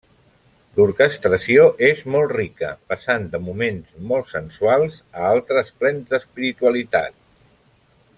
[0.77, 7.21] L'orquestració és molt rica, passant de moments molt sensuals a altres plens d'espiritualitat.